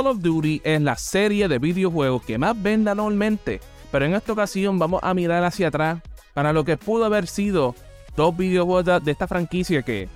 [0.00, 3.60] Call of Duty es la serie de videojuegos que más vende anualmente,
[3.92, 5.98] pero en esta ocasión vamos a mirar hacia atrás
[6.32, 7.74] para lo que pudo haber sido
[8.16, 10.08] dos videojuegos de esta franquicia que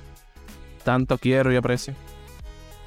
[0.85, 1.93] tanto quiero y aprecio.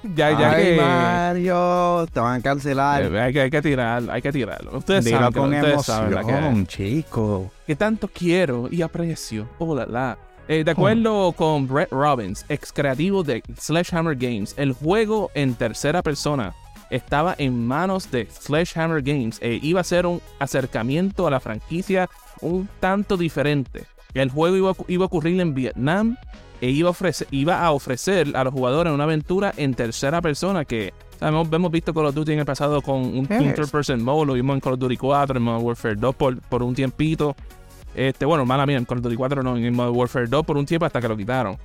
[0.02, 0.76] Ya, ya Ay, que.
[0.78, 3.16] Mario, te van a cancelar.
[3.16, 4.78] Hay, que, hay que tirarlo, hay que tirarlo.
[4.80, 7.52] Ustedes Dilo saben, con ustedes emoción, saben que, chico.
[7.68, 9.48] Que tanto quiero y aprecio.
[9.60, 10.18] Oh, la, la.
[10.48, 16.02] Eh, de acuerdo con Brett Robbins, ex creativo de Sledgehammer Games, el juego en tercera
[16.02, 16.56] persona
[16.90, 22.10] estaba en manos de Sledgehammer Games e iba a ser un acercamiento a la franquicia
[22.42, 23.86] un tanto diferente.
[24.14, 26.18] El juego iba, iba a ocurrir en Vietnam
[26.62, 30.66] e iba a, ofrecer, iba a ofrecer a los jugadores una aventura en tercera persona
[30.66, 34.34] que hemos, hemos, visto Call of Duty en el pasado con un third-person mode, lo
[34.34, 37.36] vimos en Call of Duty 4, en Modern Warfare 2 por, por un tiempito.
[37.96, 40.58] Este, bueno, mala mía, en Call of Duty 4 no, en Modern Warfare 2 por
[40.58, 41.58] un tiempo hasta que lo quitaron.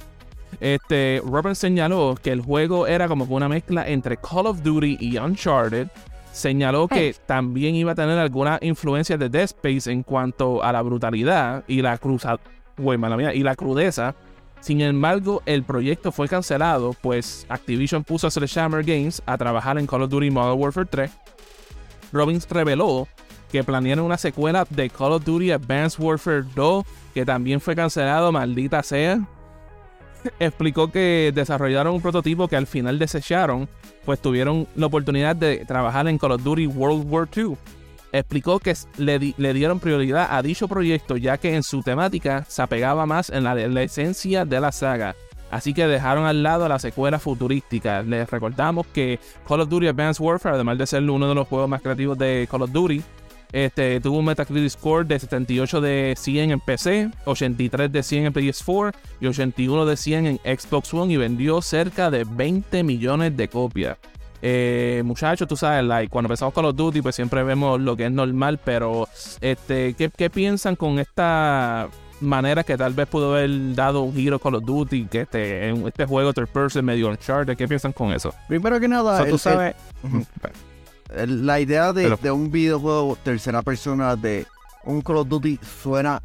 [0.60, 5.18] Este, Robert señaló que el juego era como una mezcla entre Call of Duty y
[5.18, 5.88] Uncharted.
[6.32, 10.80] Señaló que también iba a tener alguna influencia de Dead Space en cuanto a la
[10.80, 12.38] brutalidad y la cruza,
[12.76, 14.14] mala mía, y la crudeza
[14.62, 19.88] sin embargo, el proyecto fue cancelado, pues Activision puso a Sledgehammer Games a trabajar en
[19.88, 21.10] Call of Duty Modern Warfare 3.
[22.12, 23.08] Robbins reveló
[23.50, 28.30] que planearon una secuela de Call of Duty Advanced Warfare 2, que también fue cancelado,
[28.30, 29.26] maldita sea.
[30.38, 33.68] Explicó que desarrollaron un prototipo que al final desecharon,
[34.04, 37.58] pues tuvieron la oportunidad de trabajar en Call of Duty World War 2
[38.12, 39.18] explicó que le,
[39.54, 43.82] dieron prioridad a dicho proyecto ya que en su temática se apegaba más en la,
[43.82, 45.16] esencia de la saga.
[45.50, 48.02] Así que dejaron al lado la secuela futurística.
[48.02, 51.68] Les recordamos que Call of Duty Advanced Warfare, además de ser uno de los juegos
[51.68, 53.02] más creativos de Call of Duty,
[53.52, 58.32] este, tuvo un Metacritic score de 78 de 100 en PC, 83 de 100 en
[58.32, 63.48] PS4 y 81 de 100 en Xbox One y vendió cerca de 20 millones de
[63.48, 63.98] copias.
[64.44, 68.06] Eh, muchachos, tú sabes, like, cuando empezamos con los Duty, pues siempre vemos lo que
[68.06, 69.08] es normal, pero
[69.40, 71.88] este, ¿qué, piensan con esta
[72.20, 75.86] manera que tal vez pudo haber dado un giro con los Duty, que este, en
[75.86, 78.34] este juego third person medio Uncharted, ¿qué piensan con eso?
[78.48, 79.76] Primero que nada, tú sabes,
[81.26, 84.46] la idea de, de, un videojuego tercera persona de
[84.84, 86.22] un Call of Duty suena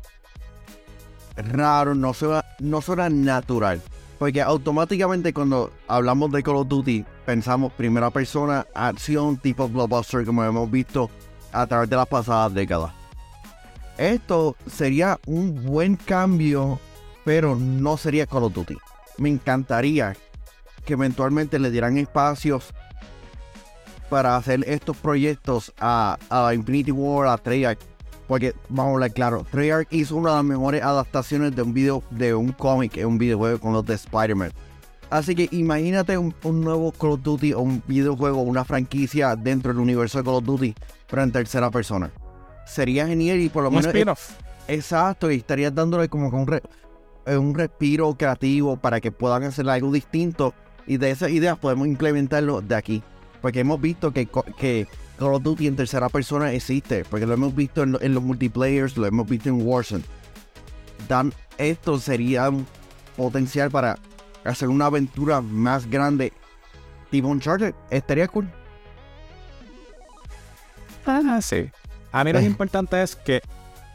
[1.35, 3.81] raro, no suena, no suena natural.
[4.17, 10.43] Porque automáticamente cuando hablamos de Call of Duty, pensamos primera persona, acción tipo blockbuster como
[10.43, 11.09] hemos visto
[11.51, 12.91] a través de las pasadas décadas.
[13.97, 16.79] Esto sería un buen cambio,
[17.25, 18.77] pero no sería Call of Duty.
[19.17, 20.15] Me encantaría
[20.85, 22.73] que eventualmente le dieran espacios
[24.09, 27.79] para hacer estos proyectos a, a Infinity War, a Treyarch,
[28.27, 32.03] porque, vamos a hablar claro, Treyarch hizo una de las mejores adaptaciones de un video,
[32.09, 34.51] de un cómic, en un videojuego con los de Spider-Man.
[35.09, 39.81] Así que imagínate un, nuevo Call of Duty o un videojuego, una franquicia dentro del
[39.81, 40.75] universo de Call of Duty,
[41.09, 42.11] pero en tercera persona.
[42.65, 43.93] Sería genial y por lo menos...
[44.67, 46.61] exacto, y estarías dándole como un,
[47.25, 50.53] eh, un respiro creativo para que puedan hacer algo distinto.
[50.85, 53.03] Y de esas ideas podemos implementarlo de aquí.
[53.41, 54.27] Porque hemos visto que,
[54.57, 54.87] que
[55.17, 59.05] Call of Duty en tercera persona existe, porque lo hemos visto en, los multiplayers, lo
[59.05, 60.03] hemos visto en Warzone.
[61.07, 62.65] Dan, esto sería un
[63.15, 63.97] potencial para
[64.43, 66.33] hacer una aventura más grande
[67.09, 67.73] tipo Uncharted.
[67.89, 68.47] Estaría cool.
[71.05, 71.69] Ah, sí.
[72.11, 72.43] A mí lo eh.
[72.43, 73.41] importante es que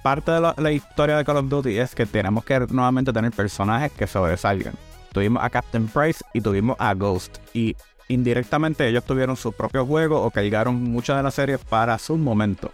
[0.03, 3.93] parte de la, historia de Call of Duty es que tenemos que nuevamente tener personajes
[3.93, 4.75] que sobresalgan.
[5.13, 7.39] Tuvimos a Captain Price y tuvimos a Ghost.
[7.53, 7.77] Y
[8.09, 12.71] indirectamente ellos tuvieron su propio juego o cargaron muchas de las series para su momento.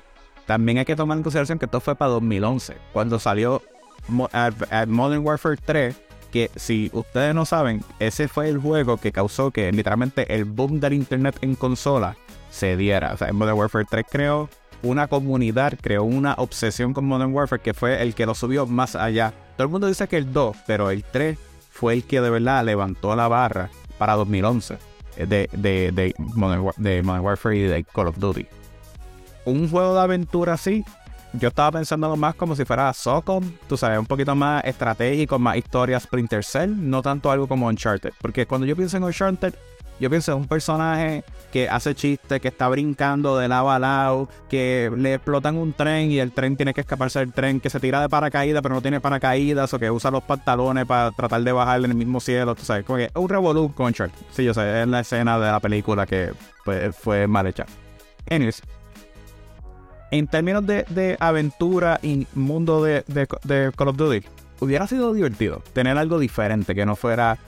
[0.46, 3.62] También hay que tomar en consideración que esto fue para 2011, cuando salió
[4.08, 5.94] Modern Warfare 3,
[6.32, 10.80] que si ustedes no saben, ese fue el juego que causó que literalmente el boom
[10.80, 12.16] del internet en consola
[12.50, 13.12] se diera.
[13.12, 14.48] O sea, Modern Warfare 3 creó
[14.82, 18.96] una comunidad, creó una obsesión con Modern Warfare que fue el que lo subió más
[18.96, 19.34] allá.
[19.56, 21.38] Todo el mundo dice que el 2, pero el 3
[21.70, 24.87] fue el que de verdad levantó la barra para 2011
[25.26, 28.46] de, de, de, Modern, Warfare y de Call of Duty.
[29.44, 30.84] Un juego de aventura así,
[31.32, 35.56] yo estaba pensando más como si fuera Socom, tú sabes, un poquito más estratégico, más
[35.56, 38.12] historias Splinter Cell, no tanto algo como Uncharted.
[38.20, 39.54] Porque cuando yo pienso en Uncharted,
[40.00, 44.28] yo pienso en un personaje que hace chistes, que está brincando de lado a lado,
[44.48, 47.80] que le explotan un tren y el tren tiene que escaparse del tren, que se
[47.80, 51.52] tira de paracaídas pero no tiene paracaídas, o que usa los pantalones para tratar de
[51.52, 53.92] bajar en el mismo cielo, tú sabes, como que un revolú con
[54.30, 56.32] Sí, yo sé, es la escena de la película que
[56.64, 57.66] pues, fue mal hecha.
[58.30, 58.62] Anyways,
[60.10, 64.26] en términos de, aventura y mundo de, de Call of Duty,
[64.60, 67.38] hubiera sido divertido tener algo diferente que no fuera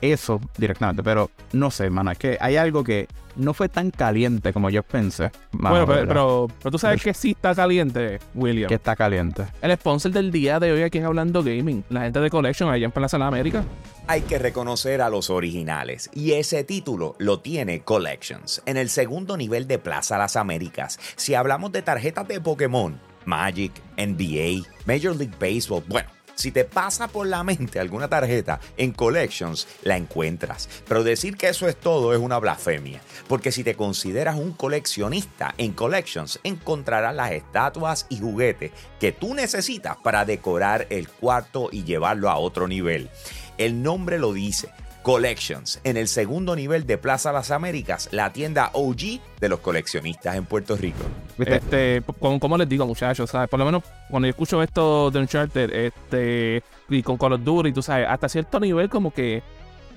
[0.00, 4.52] eso directamente, pero no sé, mano, es que hay algo que no fue tan caliente
[4.52, 5.30] como yo pensé.
[5.52, 8.68] bueno, pero, pero, tú sabes que sí está caliente, William.
[8.68, 9.44] Que está caliente.
[9.62, 12.84] El sponsor del día de hoy aquí en Hablando Gaming, la gente de Collection allá
[12.84, 13.64] en Plaza de América.
[14.06, 19.36] Hay que reconocer a los originales y ese título lo tiene Collections en el segundo
[19.36, 20.98] nivel de Plaza Las Américas.
[21.16, 27.08] Si hablamos de tarjetas de Pokémon, Magic, NBA, Major League Baseball, bueno si te pasa
[27.08, 30.68] por la mente alguna tarjeta en Collections, la encuentras.
[30.88, 33.02] Pero decir que eso es todo es una blasfemia.
[33.28, 39.34] Porque si te consideras un coleccionista en Collections, encontrarás las estatuas y juguetes que tú
[39.34, 43.10] necesitas para decorar el cuarto y llevarlo a otro nivel.
[43.58, 44.70] El nombre lo dice
[45.02, 50.36] Collections, en el segundo nivel de Plaza Las Américas, la tienda OG de los coleccionistas
[50.36, 51.02] en Puerto Rico.
[51.38, 53.48] Este, como, les digo, muchachos, ¿sabes?
[53.48, 57.72] Por lo menos cuando yo escucho esto de Uncharted, este, y con Call of Duty,
[57.72, 59.42] tú sabes, hasta cierto nivel como que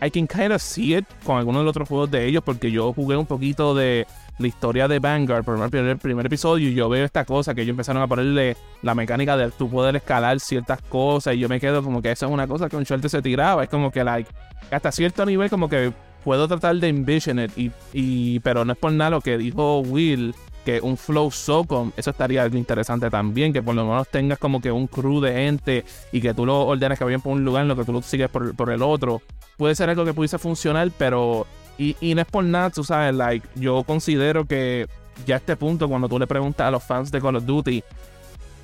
[0.01, 2.71] I can kind of see it con algunos de los otros juegos de ellos, porque
[2.71, 4.05] yo jugué un poquito de
[4.39, 7.71] la historia de Vanguard por el primer, episodio y yo veo esta cosa que ellos
[7.71, 11.83] empezaron a ponerle la mecánica de tú poder escalar ciertas cosas y yo me quedo
[11.83, 14.29] como que eso es una cosa que un Uncharted se tiraba, es como que like
[14.71, 15.93] hasta cierto nivel como que
[16.23, 20.33] puedo tratar de envision y, y, pero no es por nada lo que dijo Will,
[20.63, 24.61] que un flow SOCOM, eso estaría algo interesante también, que por lo menos tengas como
[24.61, 27.65] que un crew de gente y que tú lo ordenes que vayan por un lugar
[27.65, 29.21] lo que tú lo sigues por el otro.
[29.57, 31.45] Puede ser algo que pudiese funcionar, pero...
[31.77, 34.87] Y, y no es por nada, tú sabes, like, yo considero que
[35.25, 37.83] ya a este punto, cuando tú le preguntas a los fans de Call of Duty,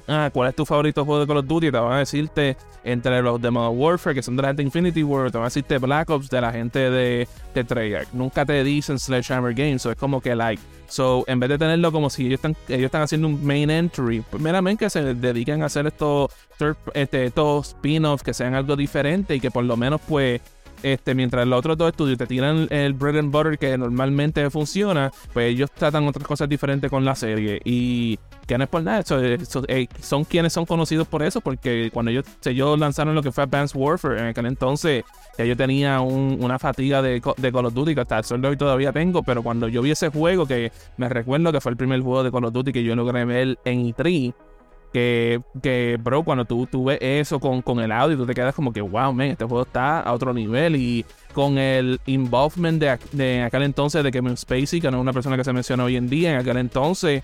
[0.07, 1.71] ah, ¿cuál es tu favorito juego de Call of Duty?
[1.71, 4.67] Te van a decirte entre los de Modern Warfare, que son de la gente de
[4.67, 8.09] Infinity War, te van a decirte Black Ops de la gente de, de Treyarch.
[8.13, 10.61] Nunca te dicen Sledgehammer Games, so es como que like.
[10.87, 14.21] So, en vez de tenerlo como si ellos están, ellos están haciendo un main entry,
[14.21, 16.31] pues meramente que se dediquen a hacer estos,
[16.93, 20.41] este, estos spin-offs que sean algo diferente y que por lo menos pues
[20.83, 25.11] este, mientras los otros dos estudios te tiran el bread and butter que normalmente funciona,
[25.33, 27.59] pues ellos tratan otras cosas diferentes con la serie.
[27.63, 32.09] Y que no es por nada, eh, son quienes son conocidos por eso, porque cuando
[32.11, 35.03] ellos, ellos lanzaron lo que fue Advanced Warfare, en aquel entonces
[35.37, 38.47] ya yo tenía una fatiga de, de, Call of Duty que hasta el sol de
[38.47, 41.77] hoy todavía tengo, pero cuando yo vi ese juego, que me recuerdo que fue el
[41.77, 44.33] primer juego de Call of Duty que yo logré ver en E3,
[44.93, 48.55] que, que, bro, cuando tú, tú ves eso con, con el audio, tú te quedas
[48.55, 50.75] como que, wow, man, este juego está a otro nivel.
[50.75, 55.13] Y con el involvement de, de aquel entonces de Kevin Spacey, que no es una
[55.13, 57.23] persona que se menciona hoy en día, en aquel entonces,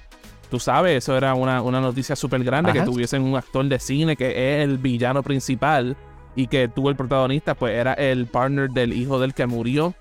[0.50, 4.16] tú sabes, eso era una, una noticia súper grande, que tuviesen un actor de cine
[4.16, 5.98] que es el villano principal
[6.36, 9.94] y que tuvo el protagonista, pues era el partner del hijo del que murió.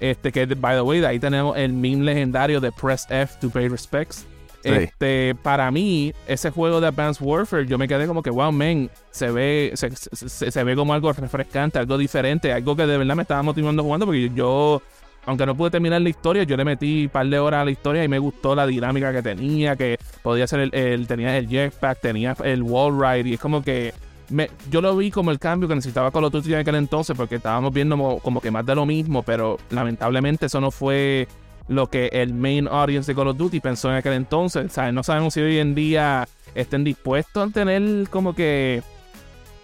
[0.00, 3.50] Este que, by the way, de ahí tenemos el meme legendario de Press F to
[3.50, 4.26] pay respects.
[4.62, 8.90] Este, para mí, ese juego de Advanced Warfare, yo me quedé como que, wow, man,
[9.10, 13.42] se ve, se, ve como algo refrescante, algo diferente, algo que de verdad me estaba
[13.42, 14.82] motivando jugando, porque yo,
[15.26, 17.70] aunque no pude terminar la historia, yo le metí un par de horas a la
[17.70, 22.00] historia y me gustó la dinámica que tenía, que podía ser el, tenía el jetpack,
[22.00, 23.92] tenía el wall ride, y es como que
[24.30, 27.16] me, yo lo vi como el cambio que necesitaba Call of Duty en aquel entonces,
[27.16, 31.28] porque estábamos viendo como, como que más de lo mismo, pero lamentablemente eso no fue
[31.68, 34.76] lo que el main audience de Call of Duty pensó en aquel entonces.
[34.92, 38.82] No sabemos si hoy en día estén dispuestos a tener como que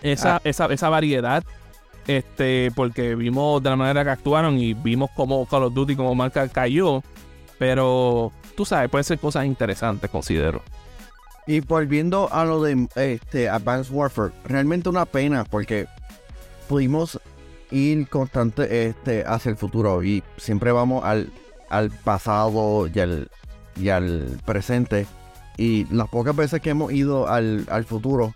[0.02, 0.40] esa, ah.
[0.44, 1.44] esa, esa variedad.
[2.06, 6.14] Este, porque vimos de la manera que actuaron y vimos cómo Call of Duty como
[6.14, 7.02] marca cayó.
[7.58, 10.62] Pero tú sabes, puede ser cosas interesantes, considero.
[11.46, 15.86] Y volviendo a lo de este, Advanced Warfare, realmente una pena porque
[16.68, 17.20] pudimos
[17.70, 21.30] ir constante este, hacia el futuro y siempre vamos al
[21.70, 23.30] al pasado y al,
[23.76, 25.06] y al presente.
[25.56, 28.34] Y las pocas veces que hemos ido al, futuro,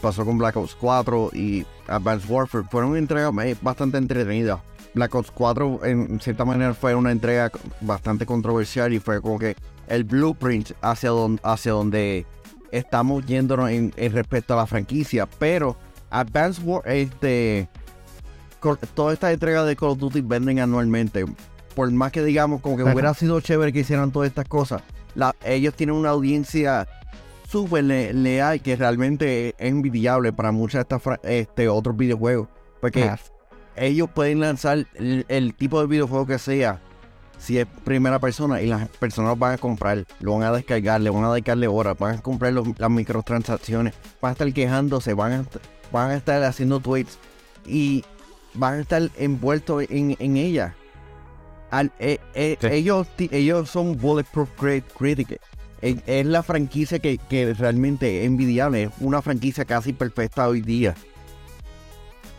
[0.00, 4.60] pasó con Black Ops 4 y Advanced Warfare, fueron entregas bastante entretenidas.
[4.94, 9.54] Black Ops 4 en cierta manera fue una entrega bastante controversial y fue como que
[9.86, 12.26] el blueprint hacia donde, hacia donde
[12.72, 15.26] estamos yéndonos en, respecto a la franquicia.
[15.26, 15.76] Pero
[16.10, 17.68] Advanced Warfare, este,
[18.94, 21.24] todas estas entregas de Call of Duty venden anualmente
[21.74, 24.82] por más que digamos como que hubiera sido chévere que hicieran todas estas cosas,
[25.44, 26.86] ellos tienen una audiencia
[27.48, 32.48] súper leal que realmente es envidiable para muchos de estos este, otros videojuegos.
[32.80, 33.10] Porque
[33.76, 36.80] ellos pueden lanzar el, tipo de videojuego que sea,
[37.38, 41.10] si es primera persona, y las personas van a comprar, lo van a descargar, le
[41.10, 45.44] van a dedicarle horas, van a comprar las microtransacciones, van a estar quejándose, van a,
[45.90, 47.18] van a estar haciendo tweets
[47.66, 48.04] y
[48.54, 50.74] van a estar envueltos en, en ella.
[51.98, 54.50] Eh, eh, ellos, ellos son Bulletproof
[54.98, 55.40] Critic.
[55.80, 57.18] Es, la franquicia que,
[57.58, 58.84] realmente es envidiable.
[58.84, 60.94] Es una franquicia casi perfecta hoy día.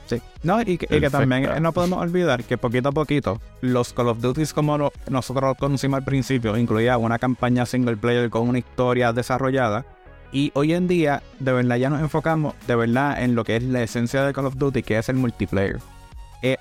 [0.05, 0.21] Sí.
[0.43, 4.45] No, y que, también no podemos olvidar que poquito a poquito los Call of Duty
[4.47, 9.85] como nosotros los conocimos al principio incluía una campaña single player con una historia desarrollada
[10.33, 13.63] y hoy en día de verdad ya nos enfocamos de verdad en lo que es
[13.63, 15.79] la esencia de Call of Duty que es el multiplayer.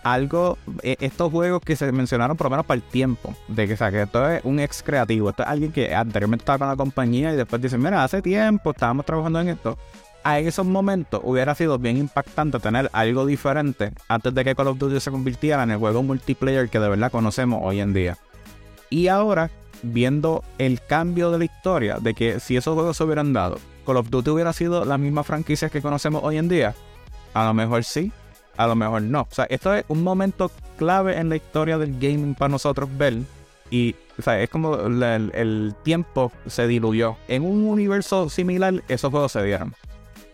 [0.03, 4.03] Algo, estos juegos que se mencionaron por lo menos para el tiempo, de que, que
[4.03, 7.37] esto es un ex creativo, esto es alguien que anteriormente estaba con la compañía y
[7.37, 9.79] después dice, mira, hace tiempo estábamos trabajando en esto
[10.23, 14.79] a esos momentos hubiera sido bien impactante tener algo diferente antes de que Call of
[14.79, 18.19] Duty se convirtiera en el juego multiplayer que de verdad conocemos hoy en día.
[18.91, 19.51] Y ahora,
[19.83, 23.97] viendo el cambio de la historia, de que si esos juegos se hubieran dado, Call
[23.97, 26.75] of Duty hubiera sido la misma franquicia que conocemos hoy en día,
[27.35, 28.13] a lo mejor sí,
[28.61, 29.23] a lo mejor no.
[29.23, 33.17] O sea, esto es un momento clave en la historia del gaming para nosotros ver.
[33.71, 35.02] Y o sea, es como el,
[35.33, 37.17] el tiempo se diluyó.
[37.26, 39.75] En un universo similar, esos juegos se dieron.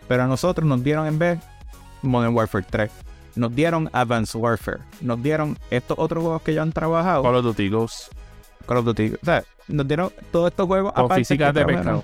[0.09, 1.39] Pero a nosotros nos dieron en vez
[2.03, 2.91] Modern Warfare 3.
[3.37, 4.81] Nos dieron Advanced Warfare.
[5.01, 7.23] Nos dieron estos otros juegos que ya han trabajado.
[7.23, 8.11] Call of Duty Ghosts.
[8.67, 9.13] Call of Duty.
[9.23, 12.03] O sea, nos dieron todos estos juegos a físicas de pescado.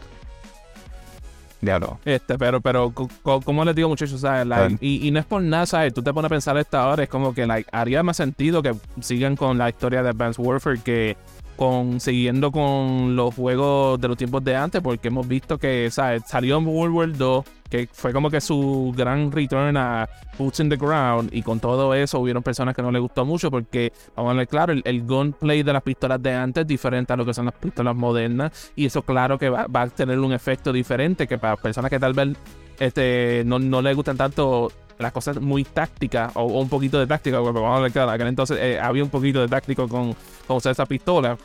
[1.62, 2.00] Diablo.
[2.04, 2.92] Este, pero, pero,
[3.22, 4.76] como les digo, muchachos, ¿sabes?
[4.80, 5.94] y, no es por nada, ¿sabes?
[5.94, 8.74] Tú te pones a pensar esta hora, es como que like, haría más sentido que
[9.00, 11.16] sigan con la historia de Advanced Warfare que
[11.62, 16.24] con siguiendo con los juegos de los tiempos de antes, porque hemos visto que ¿sabes?
[16.26, 20.76] salió World War 2 que fue como que su gran return a Boots in the
[20.76, 24.36] Ground y con todo eso hubieron personas que no les gustó mucho porque, vamos a
[24.38, 27.44] ver, claro, el, gunplay de las pistolas de antes es diferente a lo que son
[27.44, 31.56] las pistolas modernas y eso claro que va, a tener un efecto diferente que para
[31.56, 32.36] personas que tal vez
[32.80, 37.40] este, no, no les gustan tanto las cosas muy tácticas o, un poquito de táctica,
[37.40, 40.14] porque vamos a ver, claro, aquel entonces eh, había un poquito de táctico con,
[40.46, 41.36] con usar esa pistola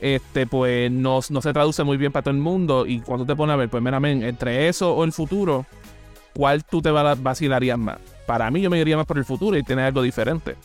[0.00, 2.86] este, pues no, se traduce muy bien para todo el mundo.
[2.86, 5.66] Y cuando te pones a ver, pues meramente entre eso o el futuro,
[6.34, 7.98] ¿cuál tú te vacilarías más?
[8.26, 10.56] Para mí, yo me iría más por el futuro y tener algo diferente.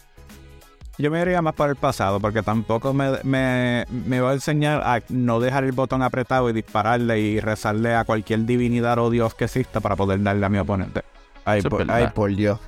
[1.00, 5.02] Yo me iría más por el pasado, porque tampoco me, me, va a enseñar a
[5.10, 9.46] no dejar el botón apretado y dispararle y rezarle a cualquier divinidad o dios que
[9.46, 11.02] exista para poder darle a mi oponente.
[11.46, 12.60] Ay, por, Dios.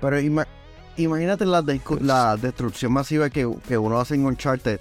[0.00, 0.18] Pero
[0.96, 1.62] imagínate la,
[2.00, 4.80] la destrucción masiva que, que uno hace en Uncharted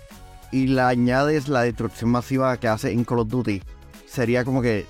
[0.51, 3.61] y le añades la destrucción masiva que hace en Call of Duty,
[4.05, 4.85] sería como que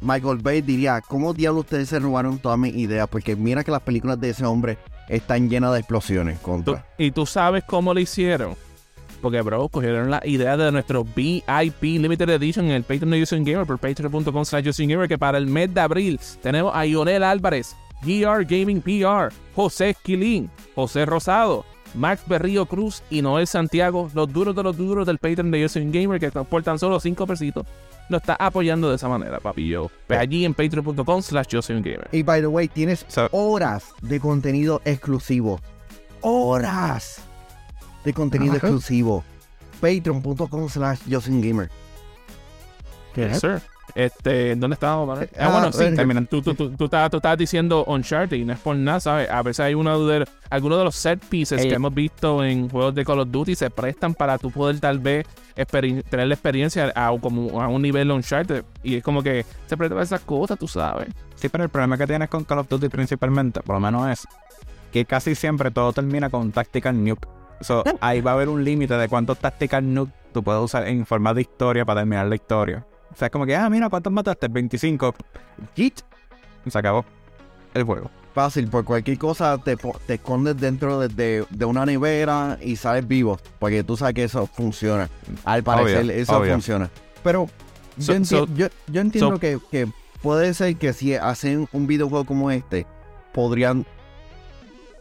[0.00, 3.06] Michael Bay diría, ¿cómo diablos ustedes se robaron toda mi idea?
[3.06, 6.86] Porque mira que las películas de ese hombre están llenas de explosiones contra.
[6.96, 8.56] ¿Y tú sabes cómo lo hicieron?
[9.20, 13.44] Porque, bro, cogieron la idea de nuestro VIP Limited Edition en el Patreon de Using
[13.44, 17.76] Gamer por patreon.com slash Gamer que para el mes de abril tenemos a Ionel Álvarez,
[18.02, 24.54] GR Gaming PR, José Esquilín, José Rosado, Max Berrío Cruz y Noel Santiago, los duros
[24.54, 27.66] de los duros del Patreon de Yosin Gamer, que por tan solo 5 pesitos,
[28.08, 29.68] lo está apoyando de esa manera, papi.
[29.68, 32.08] Yo, ve allí en patreon.com slash Gamer.
[32.12, 35.60] Y by the way, tienes horas de contenido exclusivo.
[36.20, 37.22] Horas
[38.04, 39.24] de contenido exclusivo.
[39.80, 41.70] Patreon.com slash Gamer.
[43.14, 43.34] ¿Qué?
[43.34, 43.62] sir.
[43.94, 45.18] Este, ¿dónde estábamos?
[45.18, 46.26] Ah, ah, bueno, sí, terminan.
[46.26, 49.30] Tú, tú, tú, tú, estabas, diciendo Uncharted y no es por nada, ¿sabes?
[49.30, 52.94] A veces hay uno de algunos de los set pieces que hemos visto en juegos
[52.94, 57.16] de Call of Duty se prestan para tú poder tal vez tener la experiencia a,
[57.20, 58.64] como a un nivel Uncharted.
[58.82, 61.08] Y es como que se prestan para esas cosas, tú sabes.
[61.34, 64.26] Sí, pero el problema que tienes con Call of Duty principalmente, por lo menos es
[64.92, 67.28] que casi siempre todo termina con Tactical Nuke.
[67.60, 71.06] So, ahí va a haber un límite de cuántos Tactical Nuke tú puedes usar en
[71.06, 72.86] forma de historia para terminar la historia.
[73.12, 74.48] O sea, es como que, ah, mira, ¿cuántos mataste?
[74.48, 75.14] 25.
[75.74, 76.00] Hit.
[76.66, 77.04] Se acabó
[77.74, 78.10] el juego.
[78.34, 79.76] Fácil, por cualquier cosa te,
[80.06, 83.38] te escondes dentro de, una nevera y sales vivo.
[83.58, 85.08] Porque tú sabes que eso funciona.
[85.44, 86.90] Al parecer, eso funciona.
[87.24, 87.48] Pero
[87.96, 89.88] yo, entiendo que, que,
[90.22, 92.86] puede ser que si hacen un videojuego como este,
[93.32, 93.84] podrían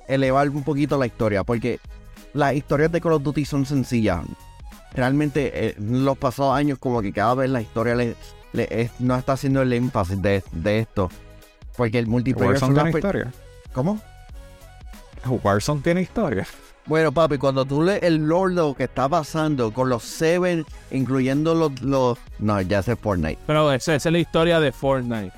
[0.08, 1.44] elevar un poquito la historia.
[1.44, 1.80] Porque
[2.34, 4.25] las historias de Call of Duty son sencillas
[4.93, 8.15] realmente en eh, los pasados años como que cada vez la historia le,
[9.00, 10.43] no está haciendo el énfasis de,
[10.79, 11.10] esto.
[11.77, 12.53] Porque el multiplayer...
[12.53, 13.31] Warzone tiene historia.
[13.74, 14.00] ¿Cómo?
[15.43, 16.48] Warzone tiene historia.
[16.86, 20.65] Bueno, papi, cuando tú lees el lore de lo que está pasando con los Seven,
[20.91, 21.81] incluyendo los...
[21.81, 22.17] los...
[22.39, 23.38] No, ya sé Fortnite.
[23.46, 25.31] Pero esa, es la historia de Fortnite.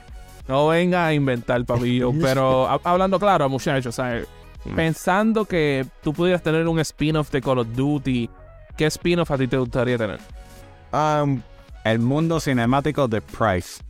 [0.47, 2.01] No venga a inventar, papi.
[2.21, 4.27] pero hablando claro, muchachos, ¿sabes?
[4.63, 4.75] Mm.
[4.75, 8.29] Pensando que tú pudieras tener un spin-off de Call of Duty
[8.77, 10.19] ¿Qué spin-off a ti te gustaría tener?
[10.93, 11.41] Um,
[11.83, 13.81] el mundo cinemático de Price.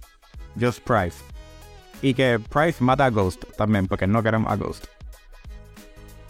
[0.59, 1.17] Just Price.
[2.01, 4.85] Y que Price mata a Ghost también, porque no queremos a Ghost.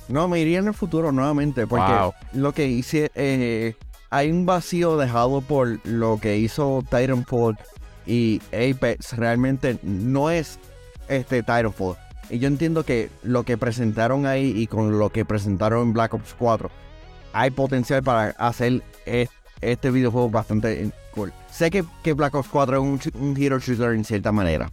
[0.08, 3.76] No, me iría en el futuro nuevamente, porque lo que hice, eh,
[4.10, 7.58] hay un vacío dejado por lo que hizo Titanfall
[8.06, 9.16] y Apex.
[9.16, 10.60] Realmente no es
[11.08, 11.96] este Titanfall.
[12.30, 16.14] Y yo entiendo que lo que presentaron ahí y con lo que presentaron en Black
[16.14, 16.70] Ops 4,
[17.34, 18.82] hay potencial para hacer
[19.62, 21.34] este videojuego bastante cool.
[21.52, 24.70] Sé que, que Black Ops 4 es un, hero shooter en cierta manera.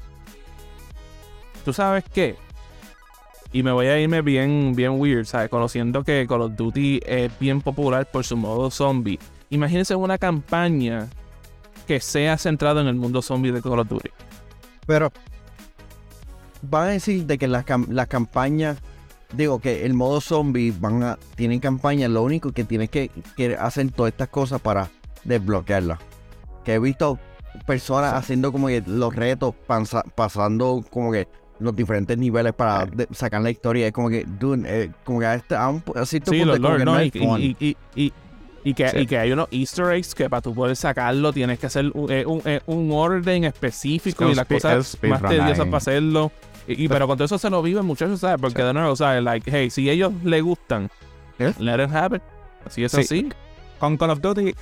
[1.65, 2.37] ¿Tú sabes qué?
[3.53, 5.49] Y me voy a irme bien, bien weird, ¿sabes?
[5.49, 9.19] Conociendo que Call of Duty es bien popular por su modo zombie.
[9.51, 11.09] Imagínense una campaña
[11.87, 14.11] que sea centrada en el mundo zombie de Call of Duty.
[14.87, 15.11] Pero
[16.63, 18.79] van a decir de que las, campañas,
[19.33, 23.11] digo que el modo zombie van a, tienen campañas, lo único que tienes que,
[23.59, 24.91] hacer todas estas cosas para
[25.25, 25.99] desbloquearlas.
[26.65, 27.19] Que he visto
[27.67, 29.55] personas haciendo como que los retos,
[30.15, 31.29] pasando como que
[31.61, 33.87] los diferentes niveles para sacar la historia.
[33.87, 37.03] Es como que, dude, eh, como que a este, a un, así sí, lo, no,
[37.03, 38.13] y, y,
[38.65, 41.67] y, que, y que hay unos easter eggs que para tú poder sacarlo tienes que
[41.67, 46.33] hacer un, eh, un, eh, un orden específico y las cosas más tediosas para hacerlo.
[46.69, 48.39] Y, pero con todo eso se lo viven, muchachos, ¿sabes?
[48.41, 49.23] Porque de nuevo, ¿sabes?
[49.23, 50.91] Like, hey, si ellos le gustan,
[51.39, 52.21] let it happen.
[52.67, 53.31] Así es así.
[53.79, 54.55] Con Call of Duty,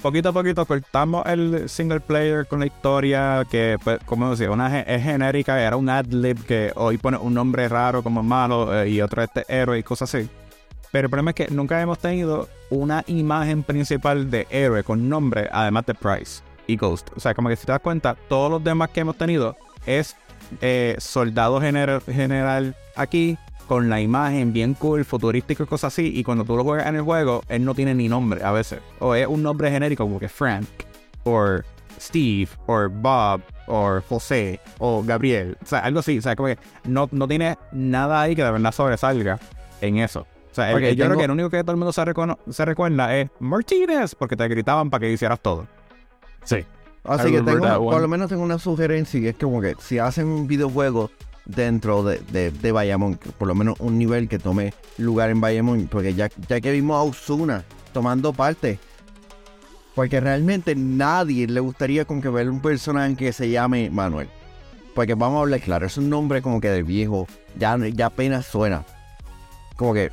[0.00, 4.80] poquito a poquito cortamos el single player con la historia que, pues, como decía, una
[4.80, 9.00] es genérica, era un ad-lib que hoy pone un nombre raro como malo eh, y
[9.00, 10.28] otro este héroe y cosas así.
[10.92, 15.48] Pero el problema es que nunca hemos tenido una imagen principal de héroe con nombre,
[15.50, 17.10] además de Price y Ghost.
[17.16, 20.16] O sea, como que si te das cuenta, todos los demás que hemos tenido es
[20.60, 23.38] eh, soldado general aquí
[23.70, 26.12] con la imagen bien cool, futurístico y cosas así.
[26.12, 28.80] Y cuando tú lo juegas en el juego, él no tiene ni nombre a veces.
[28.98, 30.66] O es un nombre genérico como que Frank,
[31.22, 31.58] o
[32.00, 35.56] Steve, o Bob, o José, o Gabriel.
[35.62, 36.18] O sea, algo así.
[36.18, 39.38] O sea, como que no, no tiene nada ahí que de verdad sobresalga
[39.80, 40.26] en eso.
[40.50, 42.02] O sea, yo creo que el único que todo el mundo se,
[42.50, 45.68] se recuerda es Martínez, porque te gritaban para que hicieras todo.
[46.42, 46.64] Sí.
[47.04, 50.26] Así que tengo, por lo menos tengo una sugerencia y es como que si hacen
[50.26, 51.10] un videojuego
[51.46, 56.14] dentro de, de, Bayamón, por lo menos un nivel que tome lugar en Bayamón, porque
[56.14, 58.78] ya, ya que vimos a Osuna tomando parte,
[59.94, 64.28] porque realmente nadie le gustaría con que ver un personaje que se llame Manuel.
[64.94, 68.46] Porque vamos a hablar claro, es un nombre como que de viejo, ya, ya apenas
[68.46, 68.84] suena.
[69.76, 70.10] Como que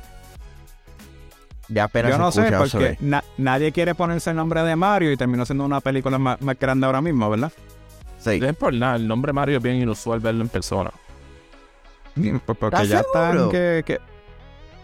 [1.68, 2.96] yo no sé, porque
[3.36, 7.00] nadie quiere ponerse el nombre de Mario y terminó siendo una película más, grande ahora
[7.00, 7.52] mismo, ¿verdad?
[8.18, 8.40] Sí.
[8.42, 10.90] Es por nada, el nombre Mario es bien inusual verlo en persona.
[12.14, 14.00] Pues porque ya están que,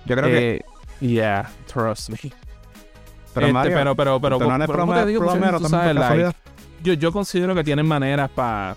[0.06, 0.54] Yo creo que...
[0.54, 0.64] Eh,
[1.00, 2.18] yeah, trust me.
[3.34, 4.38] Pero, este, Mario, pero, pero, pero,
[6.84, 8.76] yo, yo considero que tienen maneras para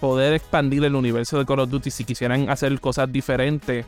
[0.00, 3.84] poder expandir el universo de Call of Duty si quisieran hacer cosas diferentes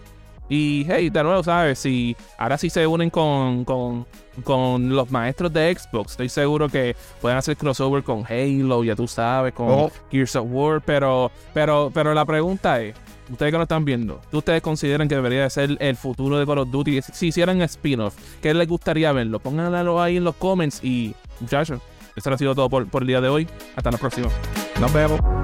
[0.52, 1.78] y hey, de nuevo, ¿sabes?
[1.78, 4.06] Si ahora sí se unen con, con,
[4.44, 9.08] con, los maestros de Xbox, estoy seguro que pueden hacer crossover con Halo, ya tú
[9.08, 9.92] sabes, con oh.
[10.10, 12.94] Gears of War, pero, pero, pero la pregunta es,
[13.30, 16.58] ustedes que lo están viendo, ¿ustedes consideran que debería de ser el futuro de Call
[16.58, 17.00] of Duty?
[17.00, 19.40] Si hicieran spin-off, ¿qué les gustaría verlo?
[19.40, 21.80] Pónganlo ahí en los comments y muchachos,
[22.14, 23.48] esto ha sido todo por, por el día de hoy.
[23.74, 24.28] Hasta la próxima.
[24.78, 25.41] Nos vemos.